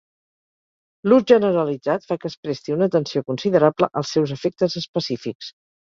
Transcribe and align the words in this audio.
L'ús 1.11 1.25
generalitzat 1.33 2.09
fa 2.11 2.19
que 2.25 2.29
es 2.33 2.39
presti 2.47 2.77
una 2.79 2.91
atenció 2.93 3.25
considerable 3.31 3.93
als 4.03 4.17
seus 4.19 4.39
efectes 4.41 4.85
específics. 4.87 5.57